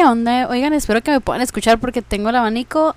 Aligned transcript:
Oigan, 0.00 0.74
espero 0.74 1.02
que 1.02 1.10
me 1.10 1.20
puedan 1.20 1.42
escuchar 1.42 1.80
porque 1.80 2.02
tengo 2.02 2.28
el 2.28 2.36
abanico 2.36 2.94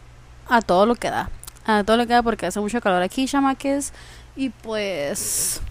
a 0.47 0.61
todo 0.61 0.85
lo 0.85 0.93
que 0.93 1.09
da. 1.09 1.31
A 1.65 1.83
todo 1.83 1.97
lo 1.97 2.05
que 2.05 2.13
da 2.13 2.21
porque 2.21 2.45
hace 2.45 2.59
mucho 2.59 2.79
calor 2.79 3.01
aquí, 3.01 3.25
chamaques. 3.25 3.91
Y 4.35 4.49
pues 4.49 5.61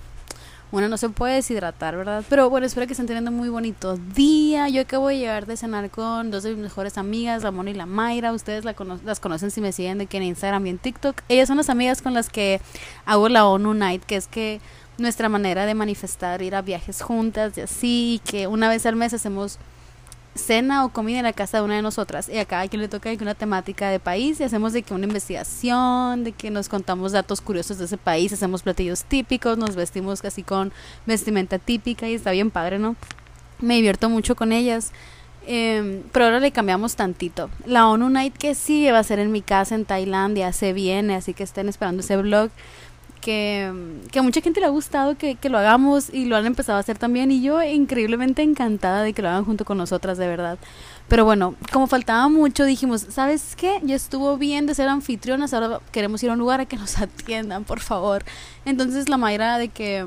uno 0.72 0.88
no 0.88 0.96
se 0.96 1.08
puede 1.08 1.34
deshidratar, 1.34 1.96
¿verdad? 1.96 2.24
Pero 2.28 2.50
bueno, 2.50 2.66
espero 2.66 2.88
que 2.88 2.94
estén 2.94 3.06
teniendo 3.06 3.30
muy 3.30 3.48
bonito 3.48 3.96
día. 3.96 4.68
Yo 4.70 4.82
acabo 4.82 5.06
de 5.06 5.18
llegar 5.18 5.46
de 5.46 5.56
cenar 5.56 5.88
con 5.90 6.32
dos 6.32 6.42
de 6.42 6.50
mis 6.50 6.58
mejores 6.58 6.98
amigas, 6.98 7.44
la 7.44 7.52
Mona 7.52 7.70
y 7.70 7.74
la 7.74 7.86
Mayra. 7.86 8.32
Ustedes 8.32 8.64
las 8.64 9.20
conocen 9.20 9.52
si 9.52 9.60
me 9.60 9.70
siguen 9.70 9.98
de 9.98 10.06
que 10.06 10.16
en 10.16 10.24
Instagram 10.24 10.66
y 10.66 10.70
en 10.70 10.78
TikTok. 10.78 11.22
Ellas 11.28 11.46
son 11.46 11.58
las 11.58 11.70
amigas 11.70 12.02
con 12.02 12.12
las 12.12 12.28
que 12.28 12.60
hago 13.06 13.28
la 13.28 13.46
ONU 13.46 13.72
Night, 13.74 14.02
que 14.04 14.16
es 14.16 14.26
que 14.26 14.60
nuestra 14.98 15.28
manera 15.28 15.64
de 15.64 15.74
manifestar 15.74 16.42
ir 16.42 16.56
a 16.56 16.62
viajes 16.62 17.02
juntas 17.02 17.56
y 17.56 17.60
así, 17.60 18.20
que 18.24 18.48
una 18.48 18.68
vez 18.68 18.84
al 18.84 18.96
mes 18.96 19.14
hacemos 19.14 19.60
cena 20.34 20.84
o 20.84 20.90
comida 20.90 21.18
en 21.18 21.24
la 21.24 21.32
casa 21.32 21.58
de 21.58 21.64
una 21.64 21.76
de 21.76 21.82
nosotras 21.82 22.28
y 22.28 22.38
a 22.38 22.44
cada 22.44 22.68
quien 22.68 22.80
le 22.80 22.88
toca 22.88 23.10
una 23.20 23.34
temática 23.34 23.90
de 23.90 23.98
país 23.98 24.40
y 24.40 24.44
hacemos 24.44 24.72
de 24.72 24.82
que 24.82 24.94
una 24.94 25.06
investigación, 25.06 26.24
de 26.24 26.32
que 26.32 26.50
nos 26.50 26.68
contamos 26.68 27.12
datos 27.12 27.40
curiosos 27.40 27.78
de 27.78 27.86
ese 27.86 27.96
país, 27.96 28.32
hacemos 28.32 28.62
platillos 28.62 29.04
típicos, 29.04 29.58
nos 29.58 29.76
vestimos 29.76 30.22
casi 30.22 30.42
con 30.42 30.72
vestimenta 31.06 31.58
típica 31.58 32.08
y 32.08 32.14
está 32.14 32.30
bien 32.30 32.50
padre, 32.50 32.78
¿no? 32.78 32.96
Me 33.60 33.76
divierto 33.76 34.08
mucho 34.08 34.36
con 34.36 34.52
ellas. 34.52 34.92
Eh, 35.46 36.02
pero 36.12 36.26
ahora 36.26 36.38
le 36.38 36.52
cambiamos 36.52 36.96
tantito. 36.96 37.50
La 37.64 37.88
ONU 37.88 38.10
Night 38.10 38.36
que 38.36 38.54
sí 38.54 38.88
va 38.90 38.98
a 38.98 39.02
ser 39.02 39.18
en 39.18 39.32
mi 39.32 39.40
casa 39.40 39.74
en 39.74 39.86
Tailandia, 39.86 40.52
se 40.52 40.72
viene, 40.72 41.14
así 41.14 41.34
que 41.34 41.42
estén 41.42 41.68
esperando 41.68 42.02
ese 42.02 42.16
vlog 42.18 42.50
que, 43.20 43.72
que 44.10 44.18
a 44.18 44.22
mucha 44.22 44.40
gente 44.40 44.60
le 44.60 44.66
ha 44.66 44.70
gustado 44.70 45.16
que, 45.16 45.34
que, 45.36 45.48
lo 45.48 45.58
hagamos 45.58 46.12
y 46.12 46.24
lo 46.24 46.36
han 46.36 46.46
empezado 46.46 46.76
a 46.76 46.80
hacer 46.80 46.98
también 46.98 47.30
y 47.30 47.42
yo 47.42 47.62
increíblemente 47.62 48.42
encantada 48.42 49.02
de 49.02 49.12
que 49.12 49.22
lo 49.22 49.28
hagan 49.28 49.44
junto 49.44 49.64
con 49.64 49.78
nosotras, 49.78 50.18
de 50.18 50.26
verdad. 50.26 50.58
Pero 51.08 51.24
bueno, 51.24 51.56
como 51.72 51.86
faltaba 51.88 52.28
mucho, 52.28 52.64
dijimos, 52.64 53.06
¿sabes 53.10 53.56
qué? 53.56 53.80
Ya 53.82 53.96
estuvo 53.96 54.36
bien 54.36 54.66
de 54.66 54.74
ser 54.74 54.88
anfitrionas, 54.88 55.52
ahora 55.52 55.80
queremos 55.90 56.22
ir 56.22 56.30
a 56.30 56.34
un 56.34 56.38
lugar 56.38 56.60
a 56.60 56.66
que 56.66 56.76
nos 56.76 56.98
atiendan, 57.00 57.64
por 57.64 57.80
favor. 57.80 58.24
Entonces 58.64 59.08
la 59.08 59.16
Mayra 59.16 59.58
de 59.58 59.68
que 59.68 60.06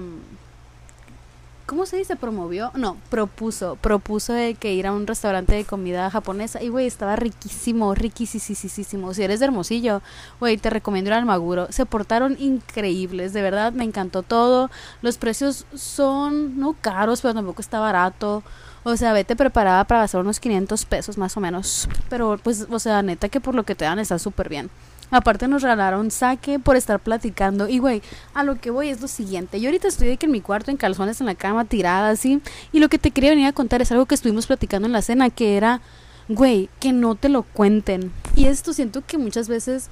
¿Cómo 1.66 1.86
se 1.86 1.96
dice? 1.96 2.18
Promovió, 2.18 2.72
no, 2.76 2.98
propuso, 3.10 3.78
propuso 3.78 4.34
de 4.34 4.56
que 4.56 4.74
ir 4.74 4.86
a 4.86 4.92
un 4.92 5.08
restaurante 5.08 5.56
de 5.56 5.64
comida 5.64 6.10
japonesa 6.10 6.62
y 6.62 6.68
güey, 6.68 6.88
estaba 6.88 7.16
riquísimo, 7.16 7.96
riquísimo. 7.96 9.14
Si 9.14 9.24
eres 9.24 9.40
de 9.40 9.46
Hermosillo, 9.46 10.02
güey, 10.42 10.58
te 10.58 10.70
recomiendo 10.70 11.10
ir 11.10 11.14
al 11.14 11.26
Maguro. 11.26 11.68
Se 11.72 11.86
portaron 11.86 12.36
increíbles, 12.38 13.32
de 13.32 13.42
verdad, 13.42 13.72
me 13.72 13.86
encantó 13.86 14.24
todo. 14.24 14.70
Los 15.02 15.18
precios 15.18 15.66
son 15.74 16.60
no 16.60 16.74
caros, 16.74 17.22
pero 17.22 17.34
tampoco 17.34 17.62
está 17.62 17.80
barato. 17.80 18.44
O 18.84 18.98
sea, 18.98 19.14
vete 19.14 19.38
preparada 19.38 19.86
para 19.86 20.02
gastar 20.02 20.20
unos 20.20 20.42
500 20.42 20.84
pesos 20.84 21.18
más 21.18 21.38
o 21.38 21.40
menos. 21.40 21.88
Pero 22.10 22.38
pues, 22.44 22.68
o 22.70 22.80
sea, 22.80 23.02
neta 23.02 23.30
que 23.30 23.40
por 23.40 23.56
lo 23.56 23.64
que 23.64 23.76
te 23.76 23.86
dan 23.86 24.00
está 24.00 24.20
súper 24.20 24.50
bien. 24.50 24.70
Aparte 25.14 25.48
nos 25.48 25.62
regalaron 25.62 26.10
saque 26.10 26.58
por 26.58 26.76
estar 26.76 27.00
platicando. 27.00 27.70
Y 27.70 27.78
güey, 27.78 28.02
a 28.34 28.44
lo 28.44 28.60
que 28.60 28.72
voy 28.72 28.90
es 28.90 29.00
lo 29.00 29.08
siguiente. 29.08 29.62
Yo 29.62 29.68
ahorita 29.68 29.88
estoy 29.88 30.10
aquí 30.10 30.26
en 30.26 30.32
mi 30.32 30.42
cuarto 30.42 30.72
en 30.72 30.78
calzones 30.78 31.22
en 31.22 31.28
la 31.28 31.36
cama 31.36 31.66
tirada 31.66 32.10
así. 32.10 32.42
Y 32.72 32.80
lo 32.80 32.90
que 32.90 32.98
te 32.98 33.12
quería 33.12 33.30
venir 33.30 33.46
a 33.46 33.54
contar 33.54 33.84
es 33.84 33.92
algo 33.92 34.08
que 34.08 34.16
estuvimos 34.16 34.48
platicando 34.48 34.88
en 34.88 34.92
la 34.92 35.04
cena, 35.04 35.30
que 35.30 35.56
era, 35.56 35.82
güey, 36.30 36.68
que 36.80 36.94
no 36.94 37.14
te 37.14 37.30
lo 37.30 37.44
cuenten. 37.44 38.12
Y 38.36 38.46
esto 38.46 38.74
siento 38.74 39.04
que 39.06 39.20
muchas 39.20 39.48
veces 39.48 39.92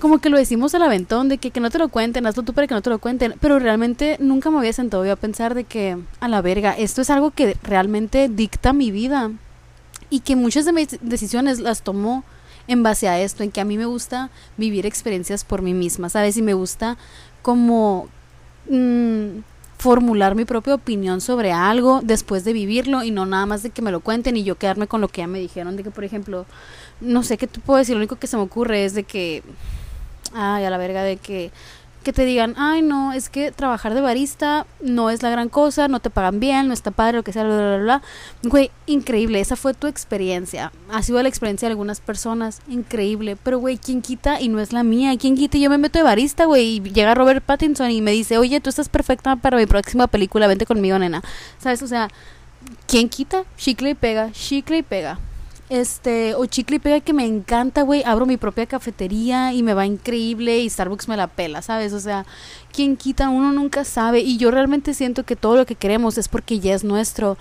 como 0.00 0.18
que 0.18 0.30
lo 0.30 0.36
decimos 0.36 0.74
al 0.74 0.82
aventón 0.82 1.28
de 1.28 1.38
que, 1.38 1.52
que 1.52 1.60
no 1.60 1.70
te 1.70 1.78
lo 1.78 1.88
cuenten, 1.88 2.26
hazlo 2.26 2.42
tú 2.42 2.52
para 2.52 2.66
que 2.66 2.74
no 2.74 2.82
te 2.82 2.90
lo 2.90 2.98
cuenten, 2.98 3.34
pero 3.38 3.60
realmente 3.60 4.16
nunca 4.18 4.50
me 4.50 4.58
había 4.58 4.72
sentado 4.72 5.04
yo 5.06 5.12
a 5.12 5.16
pensar 5.16 5.54
de 5.54 5.62
que 5.62 5.96
a 6.18 6.26
la 6.26 6.42
verga, 6.42 6.72
esto 6.72 7.02
es 7.02 7.10
algo 7.10 7.30
que 7.30 7.56
realmente 7.62 8.28
dicta 8.28 8.72
mi 8.72 8.90
vida 8.90 9.30
y 10.08 10.20
que 10.20 10.34
muchas 10.34 10.64
de 10.64 10.72
mis 10.72 10.98
decisiones 11.02 11.60
las 11.60 11.82
tomó 11.82 12.24
en 12.70 12.84
base 12.84 13.08
a 13.08 13.20
esto, 13.20 13.42
en 13.42 13.50
que 13.50 13.60
a 13.60 13.64
mí 13.64 13.76
me 13.76 13.84
gusta 13.84 14.30
vivir 14.56 14.86
experiencias 14.86 15.44
por 15.44 15.60
mí 15.60 15.74
misma, 15.74 16.08
¿sabes? 16.08 16.36
Y 16.36 16.42
me 16.42 16.54
gusta 16.54 16.96
como 17.42 18.08
mmm, 18.68 19.40
formular 19.76 20.36
mi 20.36 20.44
propia 20.44 20.74
opinión 20.74 21.20
sobre 21.20 21.50
algo 21.50 22.00
después 22.02 22.44
de 22.44 22.52
vivirlo 22.52 23.02
y 23.02 23.10
no 23.10 23.26
nada 23.26 23.44
más 23.44 23.64
de 23.64 23.70
que 23.70 23.82
me 23.82 23.90
lo 23.90 23.98
cuenten 24.00 24.36
y 24.36 24.44
yo 24.44 24.54
quedarme 24.54 24.86
con 24.86 25.00
lo 25.00 25.08
que 25.08 25.22
ya 25.22 25.26
me 25.26 25.40
dijeron, 25.40 25.76
de 25.76 25.82
que 25.82 25.90
por 25.90 26.04
ejemplo, 26.04 26.46
no 27.00 27.24
sé 27.24 27.38
qué 27.38 27.48
te 27.48 27.58
puedo 27.58 27.78
decir, 27.78 27.96
lo 27.96 28.00
único 28.00 28.16
que 28.16 28.28
se 28.28 28.36
me 28.36 28.44
ocurre 28.44 28.84
es 28.84 28.94
de 28.94 29.02
que, 29.02 29.42
ay, 30.32 30.64
a 30.64 30.70
la 30.70 30.78
verga, 30.78 31.02
de 31.02 31.16
que 31.16 31.50
que 32.02 32.12
te 32.12 32.24
digan, 32.24 32.54
ay 32.56 32.82
no, 32.82 33.12
es 33.12 33.28
que 33.28 33.52
trabajar 33.52 33.94
de 33.94 34.00
barista 34.00 34.66
no 34.80 35.10
es 35.10 35.22
la 35.22 35.30
gran 35.30 35.48
cosa, 35.48 35.88
no 35.88 36.00
te 36.00 36.10
pagan 36.10 36.40
bien, 36.40 36.68
no 36.68 36.74
está 36.74 36.90
padre, 36.90 37.18
lo 37.18 37.22
que 37.22 37.32
sea, 37.32 37.44
bla, 37.44 37.56
bla, 37.56 37.76
bla. 37.78 38.02
Güey, 38.42 38.70
increíble, 38.86 39.40
esa 39.40 39.56
fue 39.56 39.74
tu 39.74 39.86
experiencia. 39.86 40.72
Ha 40.90 41.02
sido 41.02 41.22
la 41.22 41.28
experiencia 41.28 41.68
de 41.68 41.72
algunas 41.72 42.00
personas, 42.00 42.60
increíble. 42.68 43.36
Pero, 43.42 43.58
güey, 43.58 43.78
¿quién 43.78 44.02
quita? 44.02 44.40
Y 44.40 44.48
no 44.48 44.60
es 44.60 44.72
la 44.72 44.82
mía, 44.82 45.16
¿quién 45.18 45.36
quita? 45.36 45.58
Yo 45.58 45.70
me 45.70 45.78
meto 45.78 45.98
de 45.98 46.04
barista, 46.04 46.46
güey, 46.46 46.76
y 46.76 46.80
llega 46.80 47.14
Robert 47.14 47.44
Pattinson 47.44 47.90
y 47.90 48.00
me 48.00 48.12
dice, 48.12 48.38
oye, 48.38 48.60
tú 48.60 48.70
estás 48.70 48.88
perfecta 48.88 49.36
para 49.36 49.56
mi 49.56 49.66
próxima 49.66 50.06
película, 50.06 50.46
vente 50.46 50.66
conmigo, 50.66 50.98
nena. 50.98 51.22
¿Sabes? 51.58 51.82
O 51.82 51.86
sea, 51.86 52.08
¿quién 52.86 53.08
quita? 53.08 53.44
Chicle 53.56 53.90
y 53.90 53.94
pega, 53.94 54.32
chicle 54.32 54.78
y 54.78 54.82
pega. 54.82 55.18
Este, 55.70 56.34
o 56.34 56.46
chicle 56.46 56.76
y 56.76 56.78
pega 56.80 57.00
que 57.00 57.12
me 57.12 57.24
encanta, 57.24 57.82
güey. 57.82 58.02
Abro 58.04 58.26
mi 58.26 58.36
propia 58.36 58.66
cafetería 58.66 59.52
y 59.52 59.62
me 59.62 59.72
va 59.72 59.86
increíble 59.86 60.58
y 60.58 60.68
Starbucks 60.68 61.08
me 61.08 61.16
la 61.16 61.28
pela, 61.28 61.62
¿sabes? 61.62 61.92
O 61.92 62.00
sea, 62.00 62.26
quien 62.72 62.96
quita, 62.96 63.28
uno 63.28 63.52
nunca 63.52 63.84
sabe. 63.84 64.20
Y 64.20 64.36
yo 64.36 64.50
realmente 64.50 64.94
siento 64.94 65.24
que 65.24 65.36
todo 65.36 65.56
lo 65.56 65.66
que 65.66 65.76
queremos 65.76 66.18
es 66.18 66.26
porque 66.26 66.58
ya 66.58 66.74
es 66.74 66.82
nuestro 66.82 67.38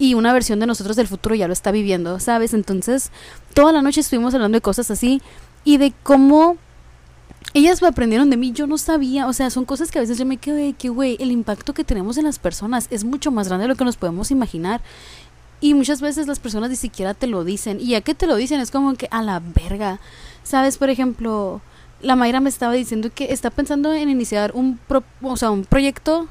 y 0.00 0.14
una 0.14 0.32
versión 0.32 0.58
de 0.58 0.66
nosotros 0.66 0.96
del 0.96 1.06
futuro 1.06 1.34
ya 1.36 1.46
lo 1.46 1.52
está 1.52 1.70
viviendo, 1.70 2.18
¿sabes? 2.18 2.54
Entonces, 2.54 3.12
toda 3.54 3.72
la 3.72 3.82
noche 3.82 4.00
estuvimos 4.00 4.34
hablando 4.34 4.56
de 4.56 4.62
cosas 4.62 4.90
así 4.90 5.22
y 5.62 5.76
de 5.76 5.92
cómo 6.02 6.56
ellas 7.52 7.82
me 7.82 7.88
aprendieron 7.88 8.30
de 8.30 8.36
mí, 8.36 8.52
yo 8.52 8.66
no 8.66 8.78
sabía, 8.78 9.26
o 9.26 9.32
sea, 9.32 9.50
son 9.50 9.64
cosas 9.64 9.90
que 9.90 9.98
a 9.98 10.02
veces 10.02 10.18
yo 10.18 10.24
me 10.24 10.36
quedo 10.38 10.56
de 10.56 10.72
que, 10.72 10.88
güey, 10.88 11.16
el 11.20 11.30
impacto 11.30 11.74
que 11.74 11.84
tenemos 11.84 12.16
en 12.16 12.24
las 12.24 12.38
personas 12.38 12.86
es 12.90 13.04
mucho 13.04 13.30
más 13.30 13.48
grande 13.48 13.64
de 13.64 13.68
lo 13.68 13.76
que 13.76 13.84
nos 13.84 13.96
podemos 13.96 14.30
imaginar. 14.30 14.80
Y 15.60 15.74
muchas 15.74 16.00
veces 16.00 16.26
las 16.26 16.38
personas 16.38 16.70
ni 16.70 16.76
siquiera 16.76 17.14
te 17.14 17.26
lo 17.26 17.44
dicen. 17.44 17.80
Y 17.80 17.88
ya 17.88 18.00
que 18.00 18.14
te 18.14 18.26
lo 18.26 18.36
dicen 18.36 18.60
es 18.60 18.70
como 18.70 18.94
que 18.94 19.08
a 19.10 19.22
la 19.22 19.40
verga. 19.40 20.00
Sabes, 20.42 20.78
por 20.78 20.90
ejemplo, 20.90 21.60
la 22.00 22.16
Mayra 22.16 22.40
me 22.40 22.48
estaba 22.48 22.72
diciendo 22.72 23.10
que 23.14 23.32
está 23.32 23.50
pensando 23.50 23.92
en 23.92 24.08
iniciar 24.08 24.52
un, 24.54 24.80
o 25.22 25.36
sea, 25.36 25.50
un 25.50 25.64
proyecto 25.64 26.28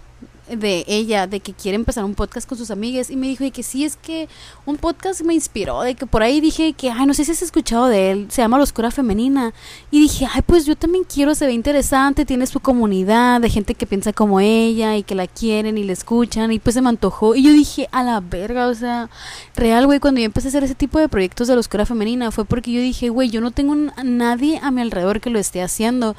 de 0.55 0.83
ella, 0.87 1.27
de 1.27 1.39
que 1.39 1.53
quiere 1.53 1.75
empezar 1.75 2.03
un 2.03 2.15
podcast 2.15 2.47
con 2.47 2.57
sus 2.57 2.71
amigas 2.71 3.09
y 3.09 3.15
me 3.15 3.27
dijo 3.27 3.43
que 3.51 3.63
sí, 3.63 3.85
es 3.85 3.95
que 3.95 4.27
un 4.65 4.77
podcast 4.77 5.21
me 5.21 5.33
inspiró, 5.33 5.81
de 5.81 5.95
que 5.95 6.05
por 6.05 6.23
ahí 6.23 6.41
dije 6.41 6.73
que, 6.73 6.91
ay, 6.91 7.05
no 7.05 7.13
sé 7.13 7.25
si 7.25 7.31
has 7.31 7.41
escuchado 7.41 7.87
de 7.87 8.11
él, 8.11 8.27
se 8.29 8.41
llama 8.41 8.57
La 8.57 8.63
Oscura 8.63 8.91
Femenina 8.91 9.53
y 9.91 9.99
dije, 9.99 10.27
ay, 10.31 10.41
pues 10.45 10.65
yo 10.65 10.75
también 10.75 11.03
quiero, 11.03 11.35
se 11.35 11.45
ve 11.45 11.53
interesante, 11.53 12.25
tiene 12.25 12.47
su 12.47 12.59
comunidad 12.59 13.41
de 13.41 13.49
gente 13.49 13.75
que 13.75 13.85
piensa 13.85 14.13
como 14.13 14.39
ella 14.39 14.97
y 14.97 15.03
que 15.03 15.15
la 15.15 15.27
quieren 15.27 15.77
y 15.77 15.83
la 15.83 15.93
escuchan 15.93 16.51
y 16.51 16.59
pues 16.59 16.73
se 16.73 16.81
me 16.81 16.89
antojó 16.89 17.35
y 17.35 17.43
yo 17.43 17.51
dije, 17.51 17.87
a 17.91 18.03
la 18.03 18.19
verga, 18.19 18.67
o 18.67 18.75
sea, 18.75 19.09
real, 19.55 19.85
güey, 19.85 19.99
cuando 19.99 20.19
yo 20.19 20.25
empecé 20.25 20.47
a 20.47 20.49
hacer 20.49 20.63
ese 20.63 20.75
tipo 20.75 20.99
de 20.99 21.09
proyectos 21.09 21.47
de 21.47 21.55
La 21.55 21.59
Oscura 21.59 21.85
Femenina 21.85 22.31
fue 22.31 22.45
porque 22.45 22.71
yo 22.71 22.81
dije, 22.81 23.09
güey, 23.09 23.29
yo 23.29 23.41
no 23.41 23.51
tengo 23.51 23.75
nadie 24.03 24.59
a 24.61 24.71
mi 24.71 24.81
alrededor 24.81 25.21
que 25.21 25.29
lo 25.29 25.39
esté 25.39 25.61
haciendo 25.61 26.15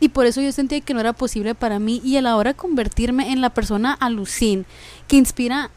y 0.00 0.08
por 0.08 0.26
eso 0.26 0.40
yo 0.40 0.52
sentía 0.52 0.80
que 0.80 0.94
no 0.94 1.00
era 1.00 1.12
posible 1.12 1.54
para 1.54 1.78
mí 1.78 2.00
y 2.04 2.16
a 2.16 2.22
la 2.22 2.36
hora 2.36 2.52
de 2.52 2.56
convertirme 2.56 3.32
en 3.32 3.40
la 3.40 3.50
persona 3.50 3.92
alucin 3.94 4.66
que 5.08 5.16
inspira 5.16 5.70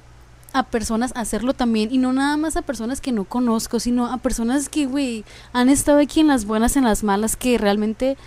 a 0.53 0.63
personas 0.63 1.13
a 1.15 1.21
hacerlo 1.21 1.53
también 1.53 1.89
y 1.91 1.97
no 1.97 2.13
nada 2.13 2.35
más 2.37 2.57
a 2.57 2.61
personas 2.61 3.01
que 3.01 3.11
no 3.11 3.25
conozco, 3.25 3.79
sino 3.79 4.11
a 4.11 4.17
personas 4.17 4.69
que, 4.69 4.85
güey, 4.85 5.23
han 5.53 5.69
estado 5.69 5.99
aquí 5.99 6.19
en 6.19 6.27
las 6.27 6.45
buenas, 6.45 6.75
en 6.77 6.83
las 6.83 7.03
malas, 7.03 7.35
que 7.35 7.57
realmente 7.57 8.17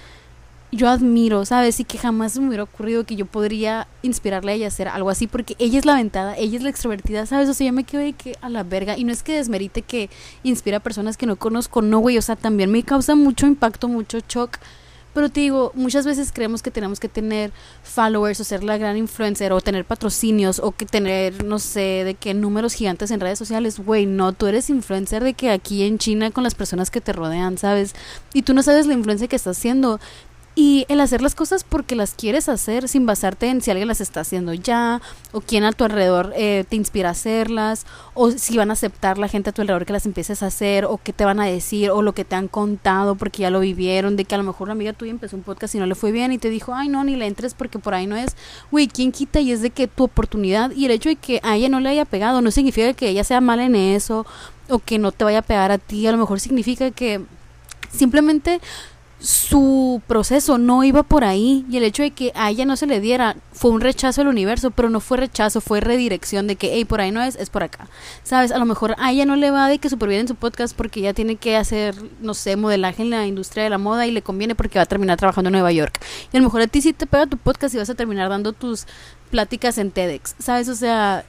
yo 0.73 0.89
admiro, 0.89 1.45
¿sabes? 1.45 1.81
Y 1.81 1.85
que 1.85 1.99
jamás 1.99 2.39
me 2.39 2.47
hubiera 2.47 2.63
ocurrido 2.63 3.05
que 3.05 3.17
yo 3.17 3.27
podría 3.27 3.89
inspirarle 4.03 4.53
a 4.53 4.55
ella 4.55 4.67
a 4.67 4.69
hacer 4.69 4.87
algo 4.87 5.11
así, 5.11 5.27
porque 5.27 5.57
ella 5.59 5.79
es 5.79 5.85
la 5.85 5.95
ventada, 5.95 6.37
ella 6.37 6.57
es 6.57 6.63
la 6.63 6.71
extrovertida, 6.71 7.27
¿sabes? 7.27 7.49
O 7.49 7.55
sea, 7.55 7.67
yo 7.67 7.73
me 7.73 7.85
quedo 7.85 8.03
de 8.03 8.13
que 8.13 8.37
a 8.41 8.49
la 8.49 8.63
verga, 8.63 8.97
y 8.97 9.05
no 9.05 9.13
es 9.13 9.23
que 9.23 9.35
desmerite 9.35 9.83
que 9.83 10.11
inspira 10.45 10.77
a 10.77 10.81
personas 10.81 11.17
que 11.17 11.27
no 11.27 11.37
conozco, 11.37 11.83
no, 11.83 11.99
güey, 11.99 12.19
o 12.19 12.23
sea, 12.23 12.37
también 12.37 12.71
me 12.71 12.85
causa 12.85 13.17
mucho 13.17 13.47
impacto, 13.47 13.89
mucho 13.89 14.21
shock 14.29 14.59
pero 15.13 15.29
te 15.29 15.41
digo, 15.41 15.73
muchas 15.75 16.07
veces 16.07 16.31
creemos 16.33 16.63
que 16.63 16.71
tenemos 16.71 17.01
que 17.01 17.09
tener 17.09 17.53
followers 17.83 18.41
o 18.41 18.45
ser 18.45 18.63
la 18.63 18.79
gran 18.79 18.97
influencer 18.97 19.53
o 19.53 19.61
tener 19.61 19.85
patrocinios 19.85 20.59
o 20.59 20.73
que 20.73 20.87
tener, 20.87 21.45
no 21.45 21.59
sé, 21.59 22.05
de 22.05 22.15
qué 22.15 22.35
números 22.35 22.75
gigantes 22.75 23.11
en 23.11 23.21
redes 23.21 23.39
sociales. 23.39 23.79
Güey, 23.79 24.07
no, 24.07 24.33
tú 24.33 24.47
eres 24.47 24.71
influencer 24.71 25.25
de 25.25 25.35
que 25.35 25.51
aquí 25.51 25.83
en 25.83 25.99
China 25.99 26.31
con 26.31 26.45
las 26.45 26.55
personas 26.55 26.91
que 26.91 27.01
te 27.01 27.13
rodean, 27.13 27.59
¿sabes? 27.59 27.95
Y 28.33 28.43
tú 28.43 28.55
no 28.55 28.63
sabes 28.63 28.87
la 28.87 28.95
influencia 28.95 29.29
que 29.29 29.37
estás 29.37 29.59
haciendo. 29.59 30.01
Y 30.63 30.85
el 30.91 31.01
hacer 31.01 31.23
las 31.23 31.35
cosas 31.35 31.65
porque 31.65 31.97
las 31.97 32.13
quieres 32.13 32.51
hacer 32.51 32.87
sin 32.87 33.07
basarte 33.07 33.49
en 33.49 33.63
si 33.63 33.71
alguien 33.71 33.89
las 33.89 34.03
está 34.03 34.21
haciendo 34.21 34.53
ya 34.53 35.01
o 35.33 35.41
quién 35.41 35.65
a 35.65 35.73
tu 35.73 35.85
alrededor 35.85 36.35
eh, 36.37 36.67
te 36.69 36.77
inspira 36.77 37.09
a 37.09 37.13
hacerlas 37.13 37.87
o 38.13 38.31
si 38.31 38.59
van 38.59 38.69
a 38.69 38.75
aceptar 38.75 39.17
la 39.17 39.27
gente 39.27 39.49
a 39.49 39.53
tu 39.55 39.63
alrededor 39.63 39.87
que 39.87 39.95
las 39.95 40.05
empieces 40.05 40.43
a 40.43 40.49
hacer 40.49 40.85
o 40.85 41.01
qué 41.03 41.15
te 41.15 41.25
van 41.25 41.41
a 41.41 41.47
decir 41.47 41.91
o 41.91 42.03
lo 42.03 42.13
que 42.13 42.27
te 42.27 42.37
han 42.37 42.47
contado 42.47 43.15
porque 43.15 43.41
ya 43.41 43.49
lo 43.49 43.61
vivieron, 43.61 44.17
de 44.17 44.27
que 44.27 44.35
a 44.35 44.39
lo 44.39 44.45
mejor 44.45 44.67
una 44.67 44.73
amiga 44.73 44.93
tuya 44.93 45.13
empezó 45.13 45.35
un 45.35 45.45
podcast 45.45 45.77
y 45.77 45.79
no 45.79 45.87
le 45.87 45.95
fue 45.95 46.13
bien 46.13 46.31
y 46.31 46.37
te 46.37 46.51
dijo, 46.51 46.75
ay 46.75 46.91
no, 46.91 47.05
ni 47.05 47.17
le 47.17 47.27
entres 47.27 47.55
porque 47.55 47.79
por 47.79 47.95
ahí 47.95 48.07
no 48.07 48.17
es. 48.17 48.37
Güey, 48.71 48.87
¿quién 48.87 49.13
quita? 49.13 49.41
Y 49.41 49.53
es 49.53 49.63
de 49.63 49.71
que 49.71 49.89
tu 49.89 50.05
oportunidad 50.05 50.73
y 50.73 50.85
el 50.85 50.91
hecho 50.91 51.09
de 51.09 51.17
que 51.17 51.41
a 51.43 51.57
ella 51.57 51.71
no 51.71 51.81
le 51.81 51.89
haya 51.89 52.05
pegado 52.05 52.43
no 52.43 52.51
significa 52.51 52.93
que 52.93 53.09
ella 53.09 53.25
sea 53.25 53.41
mala 53.41 53.65
en 53.65 53.77
eso 53.77 54.27
o 54.69 54.79
que 54.79 54.99
no 54.99 55.11
te 55.11 55.25
vaya 55.25 55.39
a 55.39 55.43
pegar 55.43 55.73
a 55.73 55.79
ti, 55.79 56.07
a 56.07 56.13
lo 56.13 56.19
mejor 56.19 56.39
significa 56.39 56.91
que 56.91 57.23
simplemente 57.91 58.61
su 59.21 60.01
proceso 60.07 60.57
no 60.57 60.83
iba 60.83 61.03
por 61.03 61.25
ahí 61.25 61.67
y 61.71 61.77
el 61.77 61.85
hecho 61.85 62.03
de 62.03 62.11
que 62.11 62.33
a 62.35 62.49
ella 62.49 62.65
no 62.65 62.77
se 62.77 62.87
le 62.87 63.01
diera 63.01 63.37
fue 63.53 63.71
un 63.71 63.83
rechazo 63.83 64.23
al 64.23 64.29
universo, 64.29 64.71
pero 64.71 64.89
no 64.89 65.01
fue 65.01 65.19
rechazo, 65.19 65.61
fue 65.61 65.81
redirección 65.81 66.47
de 66.47 66.57
que, 66.57 66.73
hey, 66.73 66.87
por 66.87 67.03
ahí 67.03 67.11
no 67.11 67.23
es, 67.23 67.37
es 67.37 67.51
por 67.51 67.63
acá. 67.63 67.89
¿Sabes? 68.23 68.51
A 68.51 68.59
lo 68.59 68.65
mejor 68.65 68.95
a 68.99 69.13
ella 69.13 69.27
no 69.27 69.37
le 69.37 69.51
va 69.51 69.69
de 69.69 69.79
que 69.79 69.91
súper 69.91 70.09
bien 70.09 70.23
en 70.23 70.29
su 70.29 70.37
podcast 70.37 70.75
porque 70.75 71.01
ella 71.01 71.13
tiene 71.13 71.37
que 71.37 71.57
hacer, 71.57 71.95
no 72.21 72.33
sé, 72.33 72.57
modelaje 72.57 73.03
en 73.03 73.11
la 73.11 73.27
industria 73.27 73.65
de 73.65 73.71
la 73.71 73.79
moda 73.79 74.07
y 74.07 74.11
le 74.11 74.23
conviene 74.23 74.55
porque 74.55 74.79
va 74.79 74.85
a 74.85 74.87
terminar 74.87 75.19
trabajando 75.19 75.49
en 75.49 75.53
Nueva 75.53 75.73
York. 75.73 76.01
Y 76.33 76.37
a 76.39 76.41
lo 76.41 76.47
mejor 76.47 76.63
a 76.63 76.67
ti 76.67 76.81
sí 76.81 76.95
te 76.95 77.07
pega 77.07 77.27
tu 77.27 77.37
podcast 77.37 77.75
y 77.75 77.79
vas 77.79 77.91
a 77.91 77.95
terminar 77.95 78.31
dando 78.31 78.55
tus 78.55 78.87
pláticas 79.31 79.77
en 79.77 79.91
TEDx, 79.91 80.35
¿sabes? 80.39 80.69
O 80.69 80.75
sea, 80.75 81.27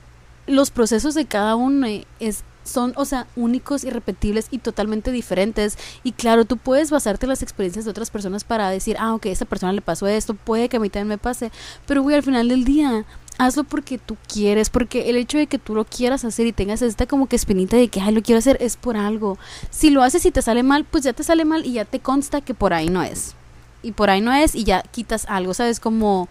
los 0.48 0.72
procesos 0.72 1.14
de 1.14 1.26
cada 1.26 1.56
uno 1.56 1.88
es 2.20 2.44
son, 2.64 2.94
o 2.96 3.06
sea, 3.06 3.28
únicos, 3.36 3.84
irrepetibles 3.84 4.48
y 4.52 4.60
totalmente 4.60 5.12
diferentes. 5.12 5.78
Y 6.04 6.12
claro, 6.14 6.46
tú 6.46 6.58
puedes 6.58 6.92
basarte 6.92 7.26
en 7.26 7.30
las 7.30 7.42
experiencias 7.42 7.86
de 7.86 7.92
otras 7.92 8.10
personas 8.10 8.44
para 8.44 8.70
decir, 8.70 8.98
ah, 9.00 9.14
ok, 9.14 9.28
a 9.28 9.30
esa 9.30 9.46
persona 9.46 9.74
le 9.74 9.82
pasó 9.82 10.08
esto, 10.08 10.34
puede 10.34 10.70
que 10.70 10.78
a 10.78 10.80
mí 10.80 10.90
también 10.90 11.10
me 11.10 11.18
pase. 11.18 11.52
Pero, 11.86 12.02
güey, 12.04 12.16
al 12.16 12.24
final 12.24 12.48
del 12.48 12.64
día, 12.64 13.06
hazlo 13.38 13.64
porque 13.64 13.98
tú 13.98 14.18
quieres, 14.32 14.70
porque 14.70 15.10
el 15.10 15.16
hecho 15.18 15.38
de 15.38 15.48
que 15.48 15.58
tú 15.58 15.76
lo 15.76 15.86
quieras 15.86 16.26
hacer 16.26 16.48
y 16.48 16.52
tengas 16.52 16.82
esta 16.82 17.08
como 17.08 17.28
que 17.28 17.36
espinita 17.36 17.78
de 17.78 17.88
que, 17.88 18.02
ay, 18.02 18.14
lo 18.14 18.22
quiero 18.22 18.40
hacer, 18.40 18.58
es 18.60 18.78
por 18.78 18.98
algo. 18.98 19.38
Si 19.70 19.90
lo 19.90 20.04
haces 20.04 20.26
y 20.26 20.32
te 20.32 20.42
sale 20.42 20.64
mal, 20.64 20.86
pues 20.86 21.04
ya 21.04 21.14
te 21.14 21.24
sale 21.24 21.46
mal 21.46 21.66
y 21.66 21.74
ya 21.74 21.86
te 21.86 22.00
consta 22.00 22.42
que 22.42 22.54
por 22.54 22.74
ahí 22.74 22.90
no 22.90 23.02
es. 23.02 23.36
Y 23.84 23.94
por 23.94 24.10
ahí 24.10 24.22
no 24.22 24.32
es 24.32 24.54
y 24.54 24.64
ya 24.64 24.84
quitas 24.84 25.26
algo, 25.28 25.54
¿sabes? 25.54 25.80
Como 25.80 26.30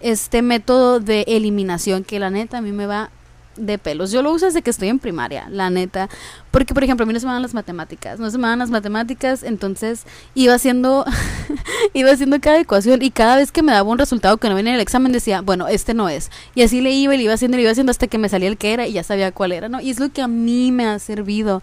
este 0.00 0.42
método 0.42 1.00
de 1.00 1.24
eliminación 1.26 2.04
que 2.04 2.18
la 2.18 2.30
neta 2.30 2.58
a 2.58 2.62
mí 2.62 2.72
me 2.72 2.86
va 2.86 3.10
de 3.58 3.78
pelos. 3.78 4.10
Yo 4.10 4.22
lo 4.22 4.32
uso 4.32 4.46
desde 4.46 4.62
que 4.62 4.70
estoy 4.70 4.88
en 4.88 4.98
primaria, 4.98 5.48
la 5.50 5.70
neta. 5.70 6.08
Porque, 6.50 6.74
por 6.74 6.84
ejemplo, 6.84 7.04
a 7.04 7.06
mí 7.06 7.12
no 7.12 7.20
se 7.20 7.26
me 7.26 7.32
dan 7.32 7.42
las 7.42 7.54
matemáticas. 7.54 8.18
No 8.18 8.30
se 8.30 8.38
me 8.38 8.48
dan 8.48 8.58
las 8.58 8.70
matemáticas, 8.70 9.42
entonces 9.42 10.04
iba 10.34 10.54
haciendo, 10.54 11.04
iba 11.94 12.10
haciendo 12.10 12.40
cada 12.40 12.60
ecuación 12.60 13.02
y 13.02 13.10
cada 13.10 13.36
vez 13.36 13.52
que 13.52 13.62
me 13.62 13.72
daba 13.72 13.88
un 13.90 13.98
resultado 13.98 14.36
que 14.38 14.48
no 14.48 14.54
venía 14.54 14.72
en 14.72 14.76
el 14.76 14.82
examen 14.82 15.12
decía, 15.12 15.40
bueno, 15.40 15.68
este 15.68 15.94
no 15.94 16.08
es. 16.08 16.30
Y 16.54 16.62
así 16.62 16.80
le 16.80 16.90
iba 16.92 17.14
y 17.14 17.18
le 17.18 17.24
iba 17.24 17.34
haciendo, 17.34 17.56
le 17.56 17.62
iba 17.62 17.72
haciendo 17.72 17.90
hasta 17.90 18.06
que 18.06 18.18
me 18.18 18.28
salía 18.28 18.48
el 18.48 18.56
que 18.56 18.72
era 18.72 18.86
y 18.86 18.92
ya 18.92 19.02
sabía 19.02 19.32
cuál 19.32 19.52
era, 19.52 19.68
¿no? 19.68 19.80
Y 19.80 19.90
es 19.90 20.00
lo 20.00 20.10
que 20.10 20.22
a 20.22 20.28
mí 20.28 20.72
me 20.72 20.86
ha 20.86 20.98
servido. 20.98 21.62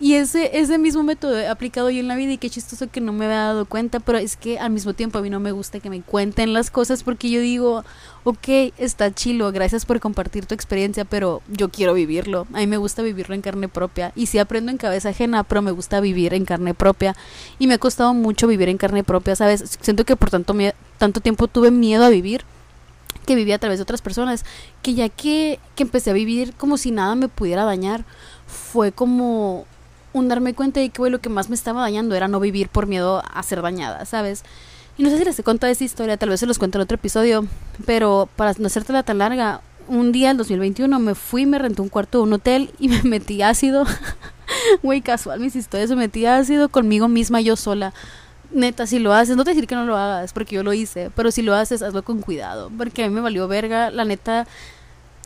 Y 0.00 0.14
ese, 0.14 0.58
ese 0.58 0.76
mismo 0.76 1.04
método 1.04 1.38
he 1.38 1.46
aplicado 1.46 1.88
yo 1.88 2.00
en 2.00 2.08
la 2.08 2.16
vida 2.16 2.32
y 2.32 2.38
qué 2.38 2.50
chistoso 2.50 2.90
que 2.90 3.00
no 3.00 3.12
me 3.12 3.26
había 3.26 3.38
dado 3.38 3.64
cuenta, 3.64 4.00
pero 4.00 4.18
es 4.18 4.36
que 4.36 4.58
al 4.58 4.70
mismo 4.70 4.92
tiempo 4.92 5.18
a 5.18 5.22
mí 5.22 5.30
no 5.30 5.38
me 5.38 5.52
gusta 5.52 5.78
que 5.78 5.88
me 5.88 6.02
cuenten 6.02 6.52
las 6.52 6.70
cosas 6.70 7.04
porque 7.04 7.30
yo 7.30 7.40
digo, 7.40 7.84
ok, 8.24 8.72
está 8.76 9.14
chilo, 9.14 9.52
gracias 9.52 9.86
por 9.86 10.00
compartir 10.00 10.46
tu 10.46 10.54
experiencia, 10.54 11.04
pero 11.04 11.42
yo 11.48 11.68
quiero 11.70 11.94
vivirlo. 11.94 12.48
A 12.52 12.58
mí 12.58 12.66
me 12.66 12.76
gusta 12.76 13.02
vivirlo 13.02 13.36
en 13.36 13.40
carne 13.40 13.68
propia. 13.68 14.12
Y 14.16 14.26
sí 14.26 14.38
aprendo 14.38 14.72
en 14.72 14.78
cabeza 14.78 15.10
ajena, 15.10 15.44
pero 15.44 15.62
me 15.62 15.70
gusta 15.70 16.00
vivir 16.00 16.34
en 16.34 16.44
carne 16.44 16.74
propia. 16.74 17.14
Y 17.60 17.68
me 17.68 17.74
ha 17.74 17.78
costado 17.78 18.14
mucho 18.14 18.48
vivir 18.48 18.68
en 18.68 18.78
carne 18.78 19.04
propia, 19.04 19.36
¿sabes? 19.36 19.78
Siento 19.80 20.04
que 20.04 20.16
por 20.16 20.28
tanto, 20.28 20.54
tanto 20.98 21.20
tiempo 21.20 21.46
tuve 21.46 21.70
miedo 21.70 22.04
a 22.04 22.08
vivir 22.08 22.44
que 23.26 23.36
vivía 23.36 23.54
a 23.54 23.58
través 23.58 23.78
de 23.78 23.84
otras 23.84 24.02
personas, 24.02 24.44
que 24.82 24.92
ya 24.92 25.08
que, 25.08 25.58
que 25.76 25.84
empecé 25.84 26.10
a 26.10 26.12
vivir 26.12 26.52
como 26.58 26.76
si 26.76 26.90
nada 26.90 27.14
me 27.14 27.28
pudiera 27.28 27.64
dañar, 27.64 28.04
fue 28.46 28.92
como 28.92 29.66
un 30.14 30.28
darme 30.28 30.54
cuenta 30.54 30.80
de 30.80 30.88
que 30.88 31.10
lo 31.10 31.20
que 31.20 31.28
más 31.28 31.50
me 31.50 31.56
estaba 31.56 31.82
dañando 31.82 32.14
era 32.14 32.28
no 32.28 32.40
vivir 32.40 32.70
por 32.70 32.86
miedo 32.86 33.22
a 33.30 33.42
ser 33.42 33.60
dañada, 33.60 34.06
¿sabes? 34.06 34.44
Y 34.96 35.02
no 35.02 35.10
sé 35.10 35.18
si 35.18 35.24
les 35.24 35.38
he 35.38 35.42
contado 35.42 35.70
esa 35.70 35.84
historia, 35.84 36.16
tal 36.16 36.30
vez 36.30 36.40
se 36.40 36.46
los 36.46 36.58
cuento 36.58 36.78
en 36.78 36.82
otro 36.82 36.94
episodio, 36.94 37.46
pero 37.84 38.28
para 38.36 38.54
no 38.58 38.68
hacértela 38.68 39.02
tan 39.02 39.18
larga, 39.18 39.60
un 39.88 40.12
día 40.12 40.30
en 40.30 40.36
2021 40.36 40.98
me 41.00 41.14
fui, 41.14 41.46
me 41.46 41.58
renté 41.58 41.82
un 41.82 41.88
cuarto 41.88 42.18
de 42.18 42.24
un 42.24 42.32
hotel 42.32 42.70
y 42.78 42.88
me 42.88 43.02
metí 43.02 43.42
ácido. 43.42 43.84
Güey, 44.82 45.00
casual 45.00 45.40
mis 45.40 45.56
historias, 45.56 45.90
me 45.90 45.96
metí 45.96 46.26
ácido 46.26 46.68
conmigo 46.68 47.08
misma, 47.08 47.40
yo 47.40 47.56
sola. 47.56 47.92
Neta, 48.52 48.86
si 48.86 49.00
lo 49.00 49.12
haces, 49.12 49.36
no 49.36 49.42
te 49.42 49.50
decir 49.50 49.66
que 49.66 49.74
no 49.74 49.84
lo 49.84 49.96
hagas, 49.96 50.32
porque 50.32 50.54
yo 50.54 50.62
lo 50.62 50.72
hice, 50.72 51.10
pero 51.16 51.32
si 51.32 51.42
lo 51.42 51.54
haces, 51.54 51.82
hazlo 51.82 52.04
con 52.04 52.20
cuidado, 52.20 52.70
porque 52.76 53.02
a 53.02 53.08
mí 53.08 53.14
me 53.14 53.20
valió 53.20 53.48
verga, 53.48 53.90
la 53.90 54.04
neta, 54.04 54.46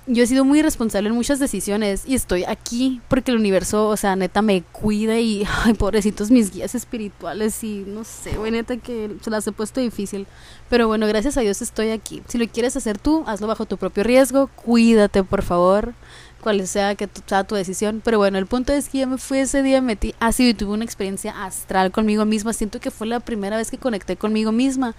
yo 0.08 0.24
he 0.24 0.26
sido 0.26 0.44
muy 0.44 0.62
responsable 0.62 1.10
en 1.10 1.14
muchas 1.14 1.38
decisiones 1.38 2.02
y 2.06 2.14
estoy 2.14 2.44
aquí 2.44 3.00
porque 3.08 3.30
el 3.30 3.36
universo, 3.36 3.88
o 3.88 3.96
sea, 3.96 4.16
neta 4.16 4.40
me 4.42 4.62
cuida 4.62 5.18
y, 5.18 5.46
ay, 5.64 5.74
pobrecitos 5.74 6.30
mis 6.30 6.50
guías 6.50 6.74
espirituales 6.74 7.62
y 7.62 7.84
no 7.86 8.04
sé, 8.04 8.36
güey, 8.36 8.50
neta 8.50 8.78
que 8.78 9.16
se 9.20 9.30
las 9.30 9.46
he 9.46 9.52
puesto 9.52 9.80
difícil. 9.80 10.26
Pero 10.70 10.88
bueno, 10.88 11.06
gracias 11.06 11.36
a 11.36 11.42
Dios 11.42 11.62
estoy 11.62 11.90
aquí. 11.90 12.22
Si 12.26 12.38
lo 12.38 12.46
quieres 12.48 12.76
hacer 12.76 12.98
tú, 12.98 13.22
hazlo 13.26 13.46
bajo 13.46 13.66
tu 13.66 13.76
propio 13.76 14.02
riesgo, 14.02 14.48
cuídate, 14.48 15.22
por 15.22 15.42
favor, 15.42 15.94
cual 16.40 16.66
sea 16.66 16.94
que 16.94 17.08
sea 17.26 17.44
tu 17.44 17.54
decisión. 17.54 18.00
Pero 18.04 18.18
bueno, 18.18 18.38
el 18.38 18.46
punto 18.46 18.72
es 18.72 18.88
que 18.88 18.98
yo 18.98 19.06
me 19.06 19.18
fui 19.18 19.38
ese 19.38 19.62
día, 19.62 19.80
metí 19.82 20.14
ácido 20.20 20.50
y 20.50 20.54
tuve 20.54 20.72
una 20.72 20.84
experiencia 20.84 21.44
astral 21.44 21.90
conmigo 21.90 22.24
misma. 22.24 22.52
Siento 22.52 22.80
que 22.80 22.90
fue 22.90 23.06
la 23.06 23.20
primera 23.20 23.56
vez 23.56 23.70
que 23.70 23.78
conecté 23.78 24.16
conmigo 24.16 24.52
misma 24.52 24.94